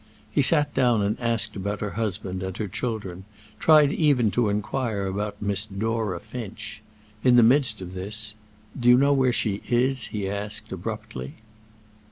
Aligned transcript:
He 0.31 0.41
sat 0.41 0.73
down 0.73 1.03
and 1.03 1.15
asked 1.19 1.55
about 1.55 1.79
her 1.79 1.91
husband 1.91 2.41
and 2.41 2.57
her 2.57 2.67
children, 2.67 3.23
tried 3.59 3.91
even 3.91 4.31
to 4.31 4.49
inquire 4.49 5.05
about 5.05 5.39
Miss 5.39 5.67
Dora 5.67 6.19
Finch. 6.19 6.81
In 7.23 7.35
the 7.35 7.43
midst 7.43 7.81
of 7.81 7.93
this—"Do 7.93 8.89
you 8.89 8.97
know 8.97 9.13
where 9.13 9.31
she 9.31 9.61
is?" 9.69 10.05
he 10.07 10.27
asked, 10.27 10.71
abruptly. 10.71 11.35